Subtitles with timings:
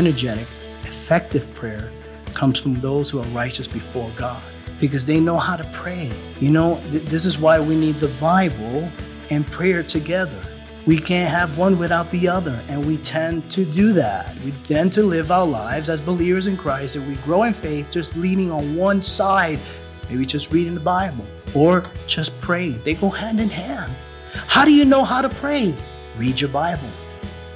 [0.00, 0.46] Energetic,
[0.84, 1.90] effective prayer
[2.32, 4.40] comes from those who are righteous before God
[4.80, 6.10] because they know how to pray.
[6.40, 8.88] You know, th- this is why we need the Bible
[9.28, 10.40] and prayer together.
[10.86, 14.34] We can't have one without the other, and we tend to do that.
[14.42, 17.90] We tend to live our lives as believers in Christ, and we grow in faith
[17.90, 19.58] just leaning on one side,
[20.08, 22.80] maybe just reading the Bible or just praying.
[22.84, 23.92] They go hand in hand.
[24.32, 25.74] How do you know how to pray?
[26.16, 26.88] Read your Bible.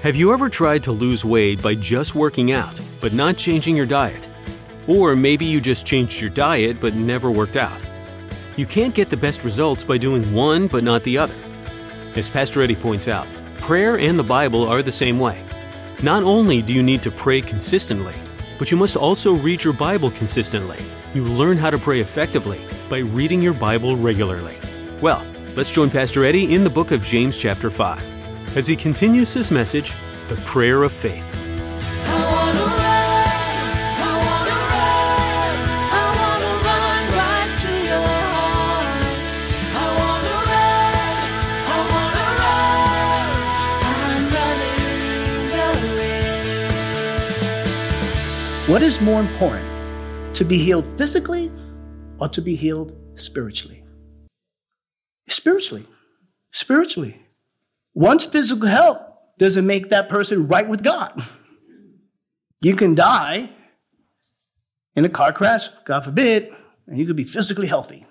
[0.05, 3.87] Have you ever tried to lose weight by just working out, but not changing your
[3.87, 4.29] diet?
[4.87, 7.83] Or maybe you just changed your diet but never worked out.
[8.57, 11.35] You can't get the best results by doing one but not the other.
[12.17, 15.43] As Pastor Eddie points out, prayer and the Bible are the same way.
[16.03, 18.15] Not only do you need to pray consistently,
[18.59, 20.81] but you must also read your Bible consistently.
[21.15, 24.59] You learn how to pray effectively by reading your Bible regularly.
[25.01, 25.25] Well,
[25.57, 28.24] let's join Pastor Eddie in the book of James, chapter 5
[28.57, 29.95] as he continues his message,
[30.29, 31.31] The Prayer of Faith.
[48.67, 51.51] What is more important, to be healed physically
[52.19, 53.85] or to be healed spiritually?
[55.29, 55.85] Spiritually.
[56.51, 57.24] Spiritually.
[57.95, 59.01] Once physical health
[59.39, 61.23] doesn't make that person right with God.
[62.61, 63.51] You can die
[64.97, 66.53] in a car crash, God forbid,
[66.87, 68.07] and you could be physically healthy.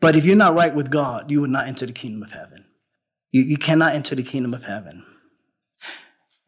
[0.00, 2.64] But if you're not right with God, you will not enter the kingdom of heaven.
[3.32, 5.04] You, you cannot enter the kingdom of heaven.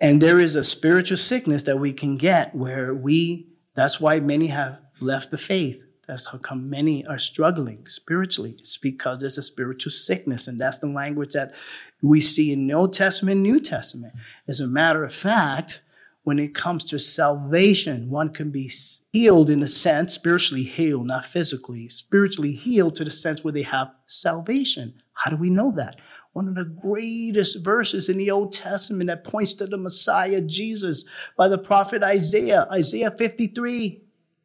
[0.00, 4.47] And there is a spiritual sickness that we can get where we, that's why many
[4.47, 5.83] have left the faith.
[6.06, 8.56] That's how come many are struggling spiritually.
[8.59, 10.49] It's because there's a spiritual sickness.
[10.49, 11.55] And that's the language that
[12.03, 14.15] we see in Old Testament, New Testament.
[14.49, 15.83] As a matter of fact,
[16.22, 18.71] when it comes to salvation, one can be
[19.12, 23.62] healed in a sense, spiritually healed, not physically, spiritually healed to the sense where they
[23.62, 24.94] have salvation.
[25.15, 25.97] How do we know that?
[26.33, 31.09] One of the greatest verses in the Old Testament that points to the Messiah, Jesus,
[31.37, 34.03] by the prophet Isaiah, Isaiah 53.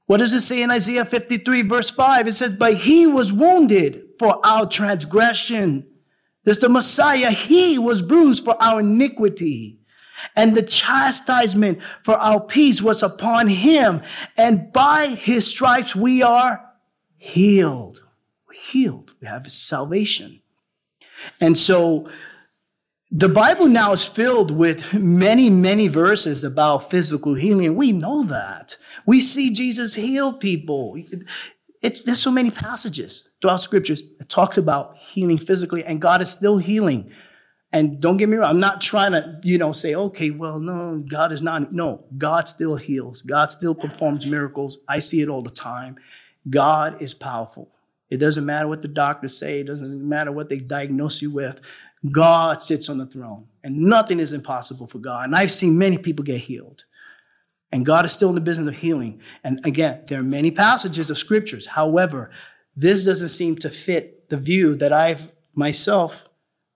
[0.08, 2.28] What does it say in Isaiah 53, verse 5?
[2.28, 5.86] It says, But he was wounded for our transgression
[6.46, 7.32] this the Messiah.
[7.32, 9.80] He was bruised for our iniquity.
[10.36, 14.02] And the chastisement for our peace was upon him.
[14.38, 16.64] And by his stripes we are
[17.18, 18.02] healed.
[18.48, 19.14] We're healed.
[19.22, 20.42] We have salvation.
[21.42, 22.10] And so
[23.12, 27.76] the Bible now is filled with many, many verses about physical healing.
[27.76, 28.78] We know that.
[29.06, 30.98] We see Jesus heal people.
[31.82, 36.32] It's, there's so many passages throughout scriptures it talks about healing physically, and God is
[36.32, 37.12] still healing.
[37.72, 41.04] And don't get me wrong, I'm not trying to, you know, say, okay, well, no,
[41.08, 41.72] God is not.
[41.72, 43.22] No, God still heals.
[43.22, 44.80] God still performs miracles.
[44.88, 45.98] I see it all the time.
[46.50, 47.70] God is powerful.
[48.10, 51.62] It doesn't matter what the doctors say, it doesn't matter what they diagnose you with.
[52.12, 55.26] God sits on the throne, and nothing is impossible for God.
[55.26, 56.86] And I've seen many people get healed.
[57.72, 59.22] And God is still in the business of healing.
[59.44, 61.66] And again, there are many passages of scriptures.
[61.66, 62.32] However,
[62.76, 66.28] this doesn't seem to fit the view that I've myself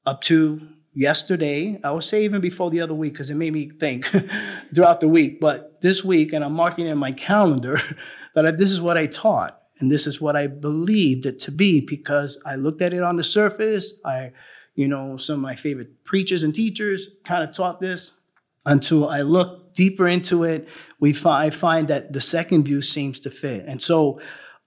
[0.05, 0.61] up to
[0.93, 1.79] yesterday.
[1.83, 4.05] I would say even before the other week, because it made me think
[4.75, 5.39] throughout the week.
[5.39, 7.79] But this week, and I'm marking in my calendar
[8.35, 9.55] that this is what I taught.
[9.79, 13.15] And this is what I believed it to be because I looked at it on
[13.15, 14.01] the surface.
[14.03, 14.33] I,
[14.75, 18.19] you know, some of my favorite preachers and teachers kind of taught this
[18.65, 20.67] until I looked deeper into it.
[20.99, 23.63] We find, I find that the second view seems to fit.
[23.65, 24.19] And so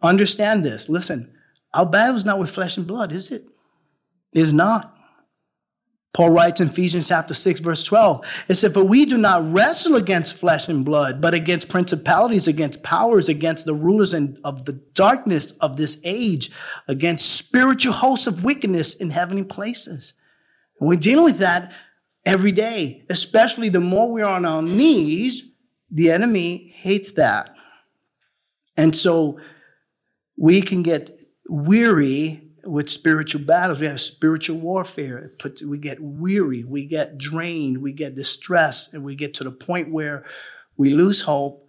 [0.02, 0.88] understand this.
[0.88, 1.34] Listen,
[1.74, 3.42] our battle is not with flesh and blood, is it?
[4.32, 4.92] It is not.
[6.14, 9.96] Paul writes in Ephesians chapter 6, verse 12, it said, But we do not wrestle
[9.96, 14.74] against flesh and blood, but against principalities, against powers, against the rulers and of the
[14.92, 16.50] darkness of this age,
[16.86, 20.12] against spiritual hosts of wickedness in heavenly places.
[20.78, 21.72] And we're dealing with that
[22.26, 25.50] every day, especially the more we're on our knees,
[25.90, 27.54] the enemy hates that.
[28.76, 29.40] And so
[30.36, 31.10] we can get
[31.48, 33.80] weary with spiritual battles.
[33.80, 35.32] We have spiritual warfare.
[35.68, 39.92] we get weary, we get drained, we get distressed, and we get to the point
[39.92, 40.24] where
[40.76, 41.68] we lose hope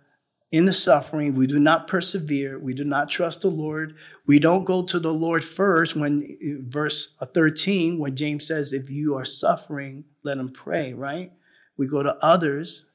[0.51, 1.33] in the suffering.
[1.33, 2.59] We do not persevere.
[2.59, 3.95] We do not trust the Lord.
[4.27, 6.37] We don't go to the Lord first when,
[6.67, 11.31] verse 13, when James says, if you are suffering, let him pray, right?
[11.75, 12.85] We go to others.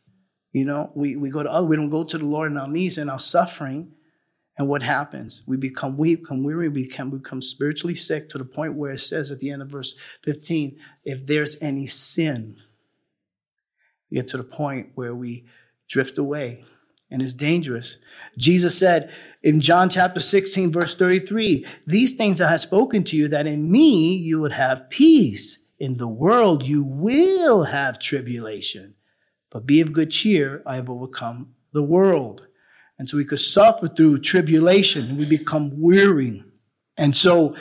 [0.53, 1.69] You know, we, we go to others.
[1.69, 3.93] We don't go to the Lord in our knees and our suffering.
[4.59, 5.45] And what happens?
[5.47, 8.99] We become weak, become weary, we become, become spiritually sick to the point where it
[8.99, 12.57] says at the end of verse 15, if there's any sin,
[14.11, 15.47] we get to the point where we
[15.89, 16.65] drift away
[17.11, 17.99] and it's dangerous.
[18.37, 19.11] Jesus said
[19.43, 23.71] in John chapter 16, verse 33, These things I have spoken to you, that in
[23.71, 25.67] me you would have peace.
[25.79, 28.95] In the world you will have tribulation.
[29.51, 32.48] But be of good cheer, I have overcome the world.
[32.99, 36.43] And so we could suffer through tribulation we become weary.
[36.97, 37.57] And so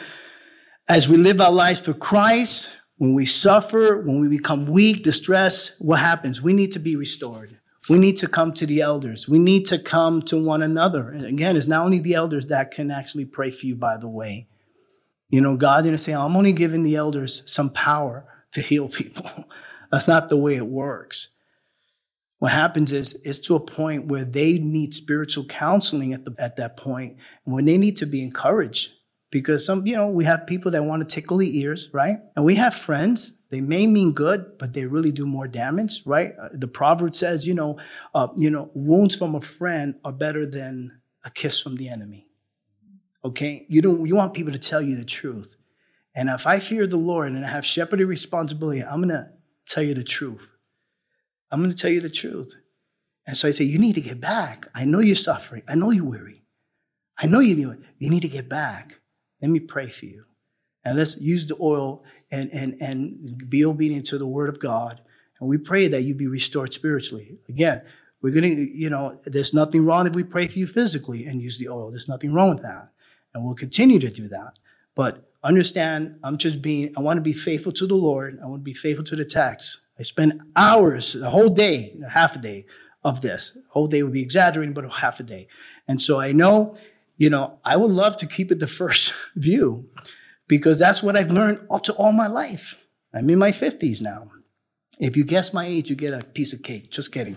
[0.89, 5.75] as we live our lives for Christ, when we suffer, when we become weak, distressed,
[5.79, 6.41] what happens?
[6.41, 7.59] We need to be restored.
[7.89, 9.29] We need to come to the elders.
[9.29, 11.09] We need to come to one another.
[11.09, 14.09] And again, it's not only the elders that can actually pray for you, by the
[14.09, 14.47] way.
[15.29, 19.29] You know, God didn't say, I'm only giving the elders some power to heal people.
[19.91, 21.29] That's not the way it works.
[22.39, 26.57] What happens is it's to a point where they need spiritual counseling at the at
[26.57, 28.93] that point, when they need to be encouraged.
[29.29, 32.17] Because some, you know, we have people that want to tickle the ears, right?
[32.37, 33.33] And we have friends.
[33.49, 36.33] They may mean good, but they really do more damage, right?
[36.41, 37.77] Uh, the proverb says, you know,
[38.15, 42.27] uh, you know, wounds from a friend are better than a kiss from the enemy.
[43.25, 44.05] Okay, you don't.
[44.05, 45.57] You want people to tell you the truth.
[46.15, 49.33] And if I fear the Lord and I have shepherding responsibility, I'm gonna
[49.65, 50.47] tell you the truth.
[51.51, 52.53] I'm going to tell you the truth.
[53.25, 54.67] And so I say, you need to get back.
[54.73, 55.63] I know you're suffering.
[55.67, 56.43] I know you're weary.
[57.19, 58.99] I know you need, you need to get back.
[59.41, 60.23] Let me pray for you.
[60.85, 65.01] And let's use the oil and, and, and be obedient to the word of God.
[65.39, 67.37] And we pray that you be restored spiritually.
[67.49, 67.81] Again,
[68.21, 71.41] we're going to, you know, there's nothing wrong if we pray for you physically and
[71.41, 71.91] use the oil.
[71.91, 72.89] There's nothing wrong with that.
[73.33, 74.57] And we'll continue to do that.
[74.95, 78.39] But understand, I'm just being, I want to be faithful to the Lord.
[78.41, 79.79] I want to be faithful to the text.
[79.99, 82.65] I spend hours, a whole day, half a day
[83.03, 83.57] of this.
[83.57, 85.47] A whole day would be exaggerating, but half a day.
[85.87, 86.75] And so I know,
[87.15, 89.89] you know, I would love to keep it the first view
[90.47, 92.75] because that's what I've learned up to all my life.
[93.13, 94.31] I'm in my 50s now.
[94.99, 96.91] If you guess my age, you get a piece of cake.
[96.91, 97.35] Just kidding.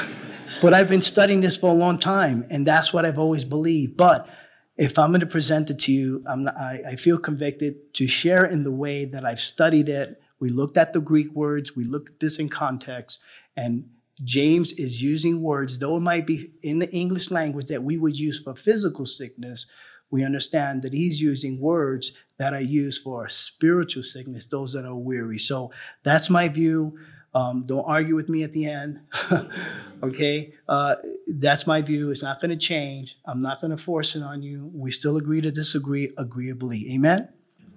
[0.62, 3.96] but I've been studying this for a long time, and that's what I've always believed.
[3.96, 4.28] But
[4.76, 8.44] if I'm going to present it to you, not, I, I feel convicted to share
[8.44, 12.10] in the way that I've studied it we looked at the Greek words, we looked
[12.10, 13.22] at this in context,
[13.56, 13.88] and
[14.24, 18.18] James is using words, though it might be in the English language that we would
[18.18, 19.70] use for physical sickness,
[20.10, 24.96] we understand that he's using words that are used for spiritual sickness, those that are
[24.96, 25.38] weary.
[25.38, 25.70] So
[26.02, 26.98] that's my view.
[27.34, 29.00] Um, don't argue with me at the end.
[30.02, 30.54] okay?
[30.68, 30.96] Uh,
[31.26, 32.10] that's my view.
[32.10, 33.18] It's not going to change.
[33.26, 34.70] I'm not going to force it on you.
[34.74, 36.94] We still agree to disagree agreeably.
[36.94, 37.28] Amen?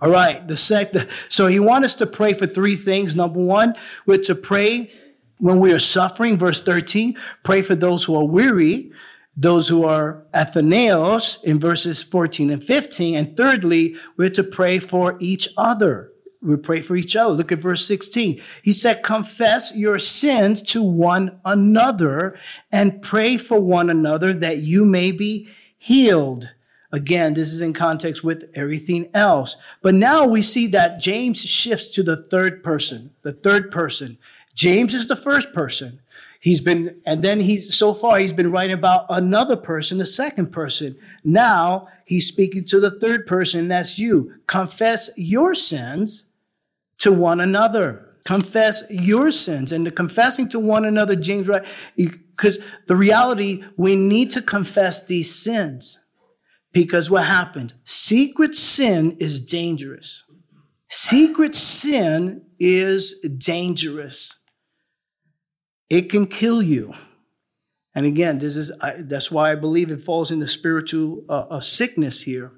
[0.02, 1.08] All right, the second.
[1.30, 3.16] So he wants us to pray for three things.
[3.16, 3.74] Number one,
[4.08, 4.92] we're to pray
[5.38, 6.38] when we are suffering.
[6.38, 8.92] Verse 13, pray for those who are weary,
[9.38, 13.16] those who are atheneos in verses 14 and 15.
[13.16, 16.12] And thirdly, we're to pray for each other.
[16.42, 17.34] We pray for each other.
[17.34, 18.42] Look at verse 16.
[18.64, 22.40] He said, confess your sins to one another
[22.74, 25.48] and pray for one another that you may be
[25.78, 26.50] healed.
[26.94, 29.56] Again, this is in context with everything else.
[29.82, 34.18] But now we see that James shifts to the third person, the third person.
[34.54, 36.02] James is the first person.
[36.42, 40.52] He's been, and then he's, so far, he's been writing about another person, the second
[40.52, 40.98] person.
[41.24, 44.34] Now he's speaking to the third person, that's you.
[44.48, 46.24] Confess your sins
[46.98, 48.10] to one another.
[48.26, 49.72] Confess your sins.
[49.72, 51.64] And the confessing to one another, James, right?
[51.96, 52.58] Because
[52.88, 56.00] the reality, we need to confess these sins.
[56.74, 57.74] Because what happened?
[57.84, 60.24] Secret sin is dangerous.
[60.90, 64.36] Secret sin is dangerous.
[65.90, 66.94] It can kill you.
[67.94, 71.60] And again, this is I, that's why I believe it falls into spiritual uh, uh,
[71.60, 72.54] sickness here.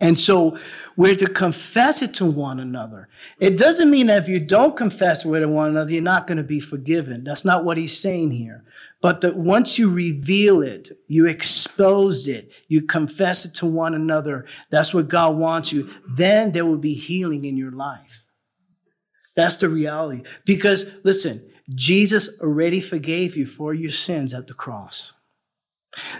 [0.00, 0.56] And so
[0.96, 3.08] we're to confess it to one another.
[3.40, 6.38] It doesn't mean that if you don't confess it with one another, you're not going
[6.38, 7.24] to be forgiven.
[7.24, 8.64] That's not what he's saying here.
[9.00, 14.46] But that once you reveal it, you expose it, you confess it to one another,
[14.70, 18.24] that's what God wants you, then there will be healing in your life.
[19.36, 20.24] That's the reality.
[20.44, 25.12] Because listen, Jesus already forgave you for your sins at the cross.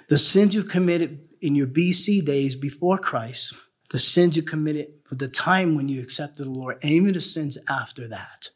[0.09, 3.57] The sins you committed in your BC days before Christ,
[3.91, 7.21] the sins you committed for the time when you accepted the Lord, and even the
[7.21, 8.51] sins after that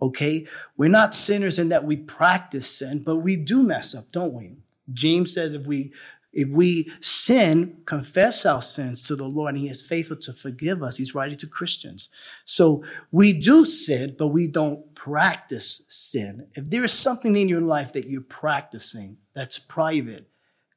[0.00, 0.46] Okay?
[0.76, 4.56] We're not sinners in that we practice sin, but we do mess up, don't we?
[4.92, 5.92] James says if we
[6.32, 10.82] if we sin, confess our sins to the Lord, and He is faithful to forgive
[10.82, 10.96] us.
[10.96, 12.10] He's writing to Christians.
[12.44, 16.46] So we do sin, but we don't practice sin.
[16.52, 20.28] If there is something in your life that you're practicing that's private,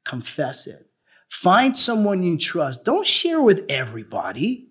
[0.06, 0.90] confess it.
[1.30, 2.86] Find someone you trust.
[2.86, 4.70] Don't share with everybody.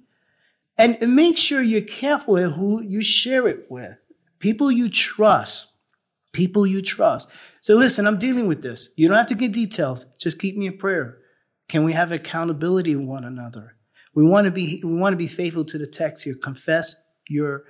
[0.78, 3.96] And make sure you're careful with who you share it with.
[4.40, 5.68] People you trust.
[6.32, 7.28] People you trust.
[7.60, 8.92] So listen, I'm dealing with this.
[8.96, 10.06] You don't have to get details.
[10.18, 11.18] Just keep me in prayer.
[11.68, 13.76] Can we have accountability with one another?
[14.14, 16.34] We want to be we want to be faithful to the text here.
[16.42, 16.94] Confess
[17.28, 17.64] your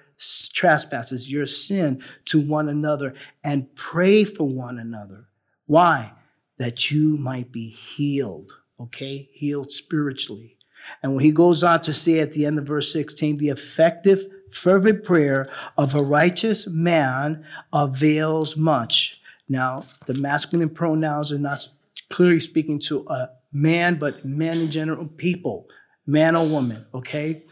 [0.54, 5.26] trespasses, your sin to one another and pray for one another.
[5.66, 6.12] Why?
[6.58, 9.30] That you might be healed, okay?
[9.32, 10.58] Healed spiritually.
[11.02, 14.24] And when he goes on to say at the end of verse 16, the effective,
[14.52, 19.20] fervent prayer of a righteous man avails much.
[19.48, 21.66] Now, the masculine pronouns are not
[22.08, 25.66] clearly speaking to a man, but men in general, people,
[26.06, 27.42] man or woman, okay?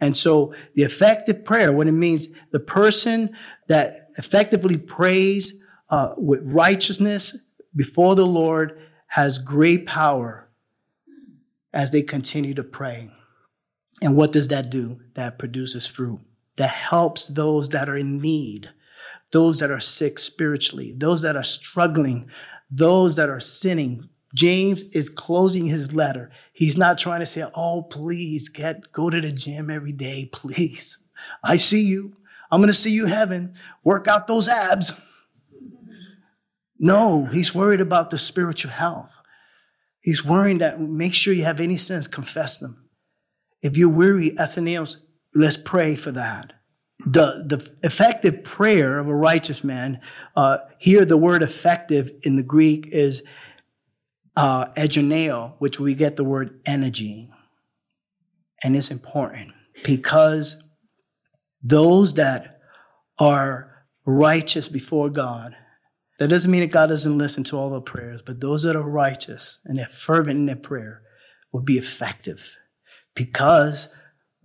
[0.00, 3.34] And so the effective prayer, what it means, the person
[3.68, 10.48] that effectively prays uh, with righteousness before the Lord has great power
[11.72, 13.10] as they continue to pray.
[14.02, 15.00] And what does that do?
[15.14, 16.20] That produces fruit.
[16.56, 18.70] That helps those that are in need,
[19.30, 22.30] those that are sick spiritually, those that are struggling,
[22.70, 26.30] those that are sinning, James is closing his letter.
[26.52, 31.08] He's not trying to say, "Oh, please get go to the gym every day, please.
[31.42, 32.16] I see you.
[32.50, 33.54] I'm going to see you heaven.
[33.82, 34.92] Work out those abs."
[36.78, 39.10] No, he's worried about the spiritual health.
[40.02, 42.88] He's worrying that make sure you have any sins, confess them.
[43.62, 45.05] If you're weary, Athenaeus,
[45.36, 46.52] let's pray for that.
[47.00, 50.00] The, the effective prayer of a righteous man,
[50.34, 53.22] uh, here the word effective in the Greek is
[54.36, 57.30] uh, energeo, which we get the word energy.
[58.64, 59.52] And it's important
[59.84, 60.62] because
[61.62, 62.60] those that
[63.20, 65.56] are righteous before God,
[66.18, 68.82] that doesn't mean that God doesn't listen to all the prayers, but those that are
[68.82, 71.02] righteous and they're fervent in their prayer
[71.52, 72.56] will be effective
[73.14, 73.88] because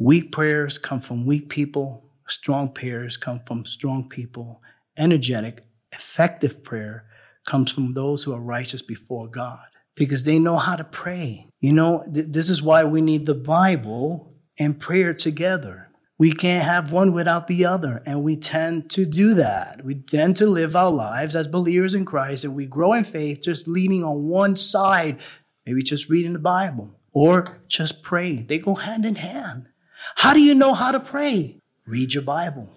[0.01, 4.60] weak prayers come from weak people, strong prayers come from strong people,
[4.98, 7.05] energetic, effective prayer
[7.46, 9.60] comes from those who are righteous before God
[9.96, 11.48] because they know how to pray.
[11.60, 15.89] You know, th- this is why we need the Bible and prayer together.
[16.17, 18.01] We can't have one without the other.
[18.05, 19.86] And we tend to do that.
[19.86, 23.41] We tend to live our lives as believers in Christ and we grow in faith
[23.43, 25.20] just leaning on one side,
[25.65, 28.48] maybe just reading the Bible or just praying.
[28.48, 29.67] They go hand in hand.
[30.15, 31.58] How do you know how to pray?
[31.86, 32.70] Read your Bible.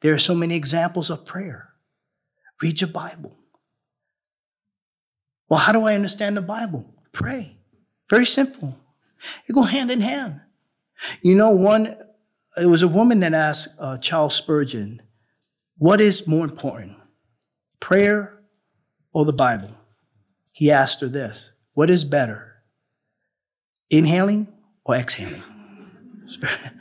[0.00, 1.68] There are so many examples of prayer.
[2.60, 3.36] Read your Bible.
[5.48, 6.92] Well, how do I understand the Bible?
[7.12, 7.56] Pray.
[8.08, 8.78] Very simple.
[9.46, 10.40] They go hand in hand.
[11.22, 11.96] You know, one,
[12.60, 15.02] it was a woman that asked uh, Charles Spurgeon,
[15.78, 16.96] what is more important,
[17.80, 18.38] prayer
[19.12, 19.70] or the Bible?
[20.52, 22.54] He asked her this What is better,
[23.90, 24.48] inhaling
[24.84, 25.42] or exhaling?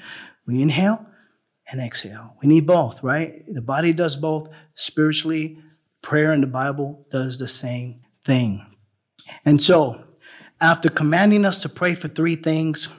[0.47, 1.05] we inhale
[1.71, 2.35] and exhale.
[2.41, 3.43] We need both, right?
[3.47, 4.49] The body does both.
[4.73, 5.59] Spiritually,
[6.01, 8.65] prayer and the Bible does the same thing.
[9.45, 10.03] And so,
[10.61, 12.89] after commanding us to pray for three things,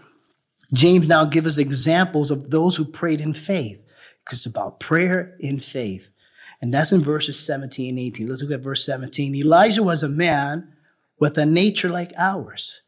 [0.73, 3.81] James now gives us examples of those who prayed in faith,
[4.25, 6.09] because it's about prayer in faith.
[6.61, 8.29] And that's in verses 17 and 18.
[8.29, 9.35] Let's look at verse 17.
[9.35, 10.73] Elijah was a man
[11.19, 12.82] with a nature like ours.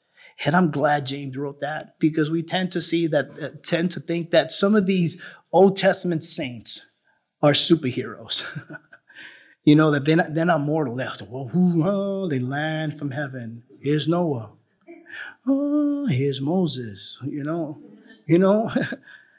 [0.44, 4.00] And I'm glad James wrote that because we tend to see that, uh, tend to
[4.00, 5.20] think that some of these
[5.52, 6.84] Old Testament saints
[7.42, 8.44] are superheroes.
[9.64, 10.94] You know that they're not, they're not mortal.
[10.94, 13.62] They're like, well, oh, they land from heaven.
[13.80, 14.50] Here's Noah.
[15.46, 17.18] Oh, here's Moses.
[17.24, 17.80] You know,
[18.26, 18.70] you know.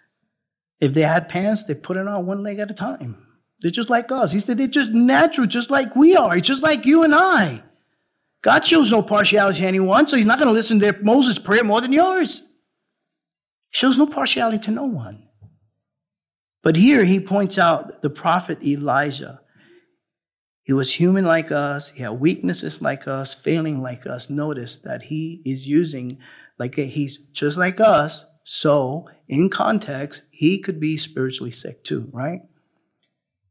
[0.79, 3.23] if they had pants, they put it on one leg at a time.
[3.61, 4.31] They're just like us.
[4.31, 6.39] He said they're just natural, just like we are.
[6.39, 7.61] Just like you and I.
[8.45, 11.63] God shows no partiality to anyone, so he's not going to listen to Moses' prayer
[11.63, 12.41] more than yours.
[13.71, 15.27] He shows no partiality to no one.
[16.61, 19.41] But here he points out the prophet Elijah.
[20.61, 21.89] He was human like us.
[21.89, 24.29] He had weaknesses like us, failing like us.
[24.29, 26.19] Notice that he is using,
[26.59, 28.25] like he's just like us.
[28.43, 32.41] So, in context, he could be spiritually sick too, right?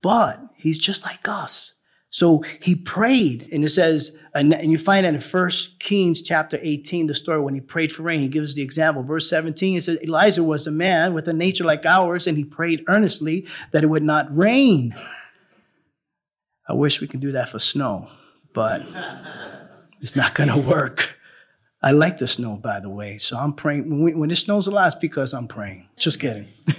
[0.02, 1.80] But he's just like us.
[2.14, 7.09] So he prayed, and it says, and you find that in First Kings chapter 18,
[7.09, 9.02] the story when he prayed for rain, he gives the example.
[9.02, 12.44] Verse 17, it says, Elijah was a man with a nature like ours, and he
[12.44, 14.94] prayed earnestly that it would not rain.
[16.68, 18.09] I wish we could do that for snow,
[18.52, 18.87] but
[20.00, 21.13] it's not going to work.
[21.85, 23.19] I like the snow, by the way.
[23.19, 23.91] So I'm praying.
[23.91, 25.87] When, we, when it snows a lot, it's because I'm praying.
[25.99, 26.47] Just kidding.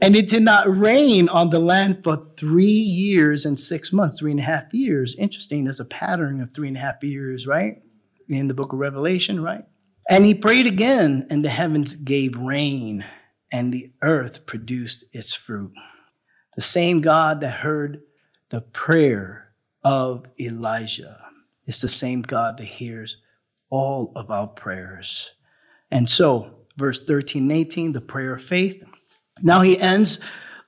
[0.00, 4.30] and it did not rain on the land for three years and six months, three
[4.30, 5.16] and a half years.
[5.16, 5.64] Interesting.
[5.64, 7.82] There's a pattern of three and a half years, right?
[8.28, 9.64] In the book of Revelation, right?
[10.08, 13.04] And he prayed again, and the heavens gave rain,
[13.52, 15.72] and the earth produced its fruit.
[16.54, 18.02] The same God that heard
[18.50, 19.48] the prayer
[19.82, 21.26] of Elijah
[21.66, 23.18] it's the same God that hears
[23.70, 25.32] all of our prayers.
[25.90, 28.82] And so, verse 13 and 18, the prayer of faith.
[29.42, 30.20] Now he ends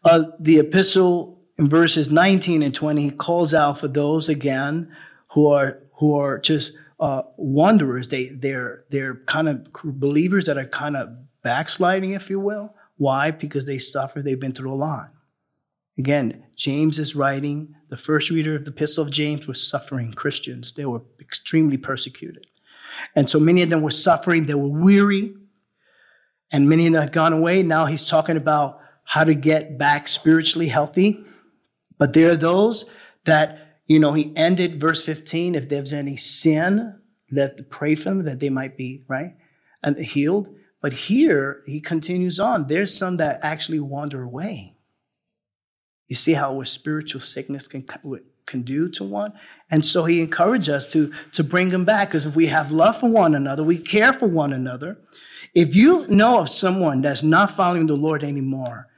[0.05, 3.03] uh, the epistle in verses 19 and 20.
[3.03, 4.95] He calls out for those again
[5.33, 8.09] who are who are just uh, wanderers.
[8.09, 11.09] They they're they're kind of believers that are kind of
[11.43, 12.75] backsliding, if you will.
[12.97, 13.31] Why?
[13.31, 14.23] Because they suffer.
[14.23, 15.13] They've been through a lot.
[15.99, 20.73] Again, James is writing, the first reader of the Epistle of James was suffering Christians.
[20.73, 22.47] They were extremely persecuted.
[23.17, 25.35] And so many of them were suffering, they were weary,
[26.53, 27.63] and many of them had gone away.
[27.63, 31.25] Now he's talking about how to get back spiritually healthy.
[31.99, 32.89] But there are those
[33.25, 37.01] that, you know, he ended verse 15 if there's any sin,
[37.31, 39.35] let pray for them that they might be, right?
[39.83, 40.55] And healed.
[40.81, 42.69] But here he continues on.
[42.69, 44.78] There's some that actually wander away.
[46.09, 47.85] You see how what spiritual sickness can,
[48.47, 49.33] can do to one?
[49.71, 52.99] And so he encouraged us to, to bring them back because if we have love
[52.99, 54.99] for one another, we care for one another.
[55.55, 58.89] If you know of someone that's not following the Lord anymore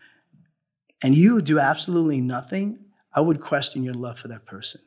[1.02, 2.78] and you do absolutely nothing,
[3.12, 4.80] I would question your love for that person.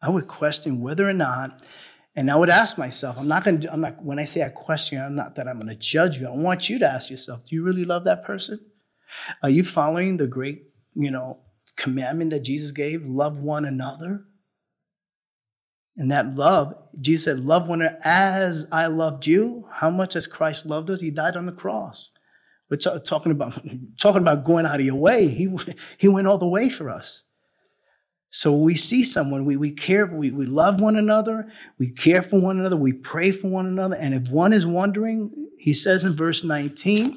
[0.00, 1.62] I would question whether or not,
[2.14, 4.48] and I would ask myself, I'm not going to, I'm not, when I say I
[4.50, 6.28] question, I'm not that I'm going to judge you.
[6.28, 8.60] I want you to ask yourself, do you really love that person?
[9.42, 10.62] Are you following the great
[10.96, 11.38] you know,
[11.76, 14.24] commandment that Jesus gave love one another.
[15.98, 19.66] And that love, Jesus said, love one another as I loved you.
[19.72, 21.00] How much has Christ loved us?
[21.00, 22.10] He died on the cross.
[22.70, 23.58] We're t- talking about
[24.00, 25.28] talking about going out of your way.
[25.28, 25.54] He,
[25.98, 27.24] he went all the way for us.
[28.30, 32.38] So we see someone, we, we care, we, we love one another, we care for
[32.38, 33.96] one another, we pray for one another.
[33.96, 37.16] And if one is wondering, he says in verse 19,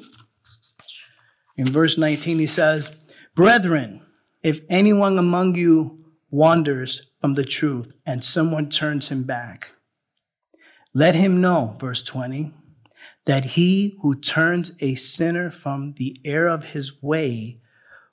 [1.58, 2.96] in verse 19, he says,
[3.40, 4.02] Brethren,
[4.42, 9.72] if anyone among you wanders from the truth and someone turns him back,
[10.92, 12.52] let him know, verse 20,
[13.24, 17.62] that he who turns a sinner from the error of his way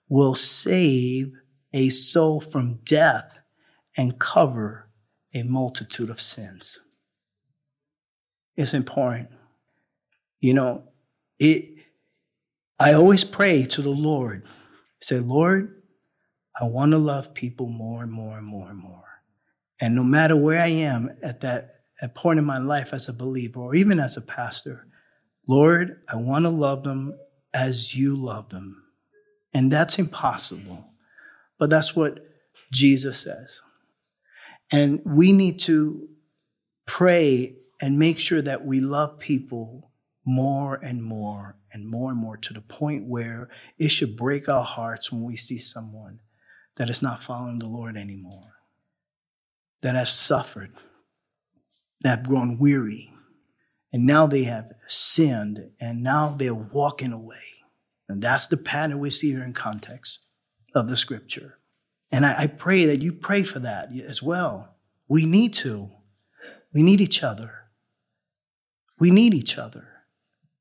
[0.07, 1.33] will save
[1.73, 3.41] a soul from death
[3.97, 4.89] and cover
[5.33, 6.79] a multitude of sins.
[8.55, 9.27] It's important.
[10.39, 10.83] You know,
[11.37, 11.65] it
[12.79, 14.47] I always pray to the Lord
[15.01, 15.81] Say, Lord,
[16.59, 19.03] I want to love people more and more and more and more.
[19.79, 21.69] And no matter where I am at that
[22.01, 24.87] at point in my life as a believer or even as a pastor,
[25.47, 27.17] Lord, I want to love them
[27.53, 28.83] as you love them.
[29.53, 30.85] And that's impossible.
[31.57, 32.19] But that's what
[32.71, 33.61] Jesus says.
[34.71, 36.07] And we need to
[36.85, 39.86] pray and make sure that we love people
[40.27, 44.63] more and more and more and more to the point where it should break our
[44.63, 46.19] hearts when we see someone
[46.75, 48.55] that is not following the Lord anymore,
[49.81, 50.73] that has suffered,
[52.01, 53.09] that have grown weary,
[53.93, 57.37] and now they have sinned, and now they're walking away.
[58.09, 60.25] And that's the pattern we see here in context
[60.75, 61.57] of the scripture.
[62.11, 64.75] And I, I pray that you pray for that as well.
[65.07, 65.89] We need to.
[66.73, 67.53] We need each other.
[68.99, 69.87] We need each other.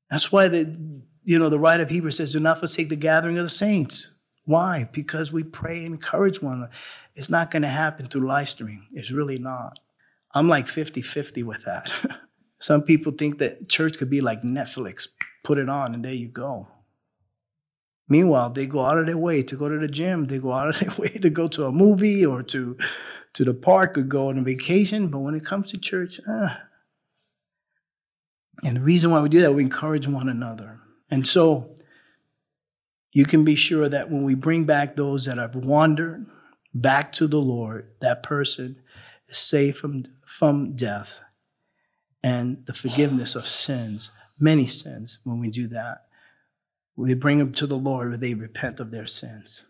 [0.09, 3.37] That's why the you know the writer of Hebrews says, "Do not forsake the gathering
[3.37, 4.89] of the saints." Why?
[4.93, 6.71] Because we pray and encourage one another.
[7.15, 8.87] It's not going to happen through live stream.
[8.93, 9.79] It's really not.
[10.33, 11.91] I'm like 50-50 with that.
[12.59, 15.09] Some people think that church could be like Netflix.
[15.43, 16.69] Put it on and there you go.
[18.07, 20.27] Meanwhile, they go out of their way to go to the gym.
[20.27, 22.77] They go out of their way to go to a movie or to,
[23.33, 25.09] to the park or go on a vacation.
[25.09, 26.61] But when it comes to church, ah,
[28.63, 30.79] and the reason why we do that, we encourage one another.
[31.09, 31.75] And so
[33.11, 36.25] you can be sure that when we bring back those that have wandered
[36.73, 38.81] back to the Lord, that person
[39.27, 41.19] is saved from, from death
[42.23, 46.05] and the forgiveness of sins, many sins, when we do that.
[46.95, 49.63] We bring them to the Lord where they repent of their sins.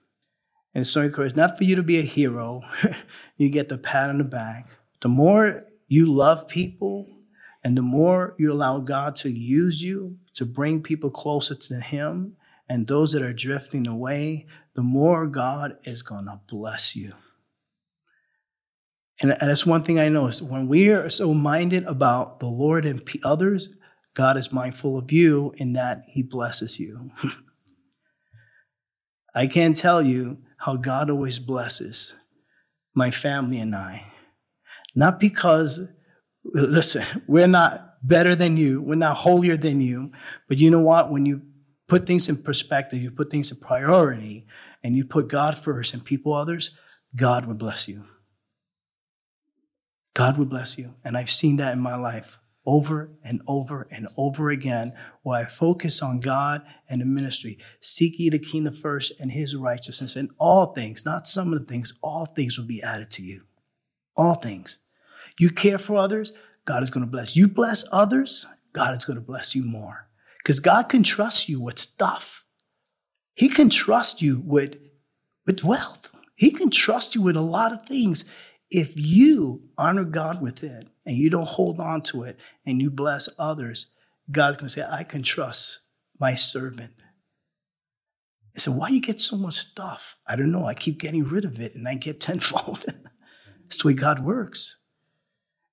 [0.74, 2.64] And so encouraging, not for you to be a hero,
[3.38, 4.68] you get the pat on the back.
[5.02, 7.17] The more you love people
[7.68, 12.38] and the more you allow God to use you to bring people closer to Him
[12.70, 17.12] and those that are drifting away, the more God is going to bless you.
[19.20, 22.86] And that's one thing I know is when we are so minded about the Lord
[22.86, 23.74] and others,
[24.14, 27.12] God is mindful of you in that He blesses you.
[29.36, 32.16] I can't tell you how God always blesses
[32.96, 34.06] my family and I.
[34.96, 35.82] Not because,
[36.54, 40.12] listen, we're not better than you, we're not holier than you,
[40.48, 41.12] but you know what?
[41.12, 41.42] When you
[41.88, 44.46] put things in perspective, you put things in priority,
[44.84, 46.72] and you put God first and people others,
[47.16, 48.06] God will bless you.
[50.14, 50.96] God will bless you.
[51.04, 55.46] And I've seen that in my life over and over and over again, where I
[55.46, 57.58] focus on God and the ministry.
[57.80, 61.66] Seek ye the kingdom first and his righteousness, and all things, not some of the
[61.66, 63.44] things, all things will be added to you.
[64.18, 64.80] All things.
[65.40, 66.34] You care for others,
[66.66, 67.36] God is going to bless.
[67.36, 70.08] You bless others, God is going to bless you more.
[70.40, 72.46] Because God can trust you with stuff.
[73.36, 74.78] He can trust you with,
[75.46, 76.12] with wealth.
[76.36, 78.32] He can trust you with a lot of things
[78.70, 82.92] if you honor God with it and you don't hold on to it and you
[82.92, 83.94] bless others,
[84.30, 85.80] God's going to say, I can trust
[86.20, 86.94] my servant.
[88.56, 90.18] I said, why you get so much stuff?
[90.28, 90.66] I don't know.
[90.66, 92.86] I keep getting rid of it and I get tenfold.
[93.64, 94.78] That's the way God works.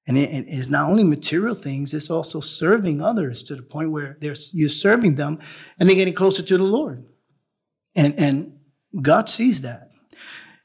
[0.06, 4.18] And it, it's not only material things, it's also serving others to the point where
[4.20, 5.38] they're, you're serving them
[5.78, 7.04] and they're getting closer to the Lord.
[7.96, 8.58] And, and
[9.00, 9.90] God sees that.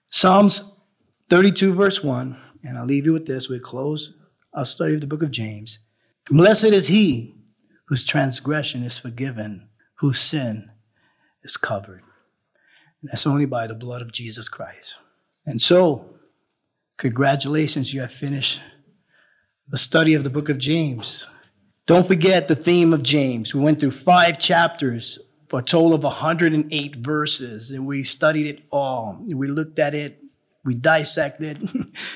[0.10, 0.73] Psalms
[1.30, 3.49] 32, verse 1, and I'll leave you with this.
[3.49, 4.13] We close
[4.54, 5.80] our study of the book of James.
[6.30, 7.36] Blessed is he
[7.86, 10.69] whose transgression is forgiven, whose sin
[11.43, 12.02] is covered.
[13.02, 14.99] And that's only by the blood of Jesus Christ.
[15.45, 16.15] And so,
[16.97, 18.62] congratulations, you have finished
[19.69, 21.27] the study of the book of James.
[21.86, 23.55] Don't forget the theme of James.
[23.55, 28.63] We went through five chapters for a total of 108 verses, and we studied it
[28.71, 29.25] all.
[29.34, 30.19] We looked at it
[30.65, 31.67] we dissected,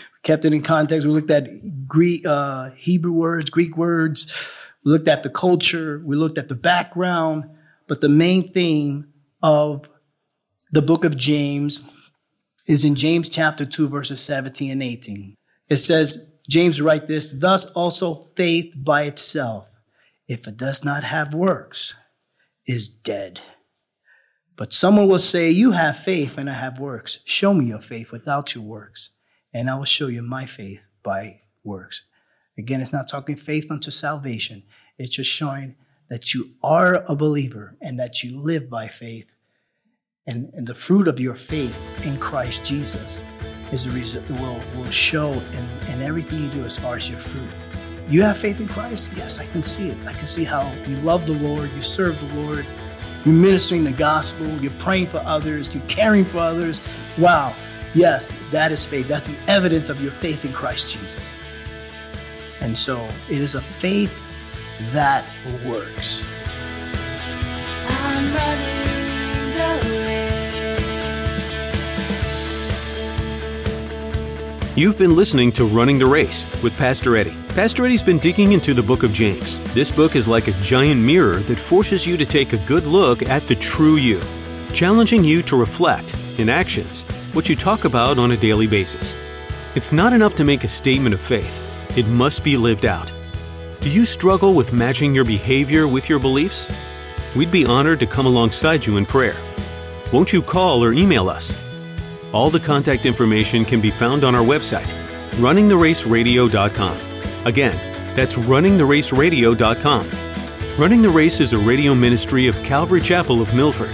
[0.24, 1.06] kept it in context.
[1.06, 4.32] We looked at Greek, uh, Hebrew words, Greek words.
[4.84, 6.02] We looked at the culture.
[6.06, 7.46] We looked at the background.
[7.88, 9.08] But the main theme
[9.42, 9.88] of
[10.72, 11.86] the book of James
[12.68, 15.36] is in James chapter 2, verses 17 and 18.
[15.70, 19.70] It says, James write this, thus also faith by itself,
[20.28, 21.96] if it does not have works,
[22.68, 23.40] is dead.
[24.56, 27.24] But someone will say, You have faith and I have works.
[27.26, 29.12] Show me your faith without your works,
[29.54, 32.06] and I will show you my faith by works.
[32.58, 34.64] Again, it's not talking faith unto salvation,
[34.98, 35.76] it's just showing
[36.10, 39.34] that you are a believer and that you live by faith.
[40.28, 41.76] And, and the fruit of your faith
[42.06, 43.20] in Christ Jesus
[43.74, 47.20] is the reason will, will show in, in everything you do as far as your
[47.20, 47.50] fruit.
[48.08, 49.12] You have faith in Christ?
[49.16, 49.98] Yes, I can see it.
[50.06, 52.66] I can see how you love the Lord, you serve the Lord,
[53.26, 56.88] you're ministering the gospel, you're praying for others, you're caring for others.
[57.18, 57.56] Wow.
[57.96, 59.08] Yes, that is faith.
[59.08, 61.36] That's the evidence of your faith in Christ Jesus.
[62.62, 64.16] And so it is a faith
[64.94, 65.26] that
[65.66, 66.26] works.
[74.76, 77.36] You've been listening to Running the Race with Pastor Eddie.
[77.50, 79.60] Pastor Eddie's been digging into the book of James.
[79.76, 83.22] This book is like a giant mirror that forces you to take a good look
[83.30, 84.20] at the true you,
[84.74, 89.14] challenging you to reflect, in actions, what you talk about on a daily basis.
[89.76, 91.62] It's not enough to make a statement of faith,
[91.96, 93.14] it must be lived out.
[93.80, 96.68] Do you struggle with matching your behavior with your beliefs?
[97.36, 99.40] We'd be honored to come alongside you in prayer.
[100.12, 101.63] Won't you call or email us?
[102.34, 104.92] All the contact information can be found on our website,
[105.34, 107.46] runningtheraceradio.com.
[107.46, 110.10] Again, that's runningtheraceradio.com.
[110.80, 113.94] Running the Race is a radio ministry of Calvary Chapel of Milford.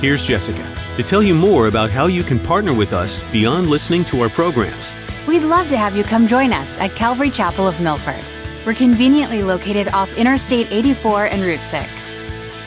[0.00, 4.02] Here's Jessica to tell you more about how you can partner with us beyond listening
[4.06, 4.94] to our programs.
[5.26, 8.24] We'd love to have you come join us at Calvary Chapel of Milford.
[8.64, 12.14] We're conveniently located off Interstate 84 and Route 6.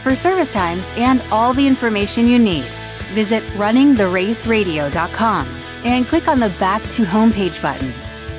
[0.04, 2.68] For service times and all the information you need,
[3.12, 5.47] visit runningtheraceradio.com
[5.84, 7.91] and click on the Back to Homepage button.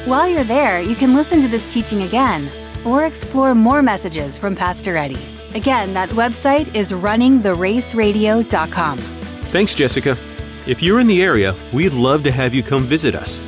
[0.04, 2.48] While you're there, you can listen to this teaching again
[2.84, 5.18] or explore more messages from Pastor Eddie.
[5.54, 8.98] Again, that website is runningtheraceradio.com.
[8.98, 10.16] Thanks, Jessica.
[10.66, 13.40] If you're in the area, we'd love to have you come visit us.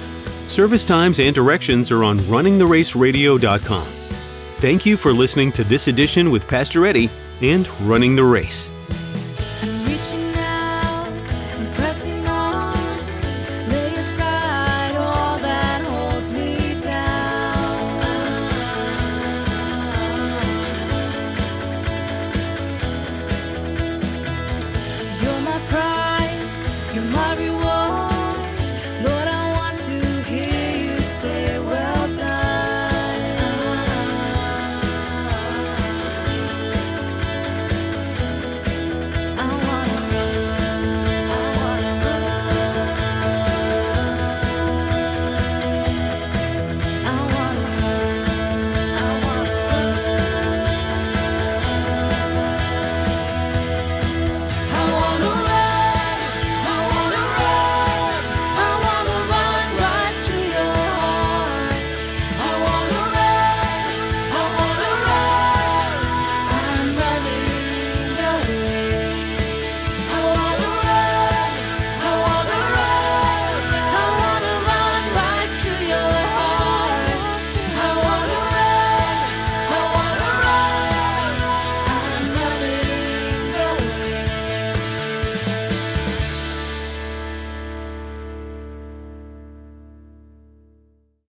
[0.47, 3.87] Service times and directions are on runningtheraceradio.com.
[4.59, 7.11] Thank you for listening to this edition with Pastor Eddie
[7.41, 8.71] and Running the Race.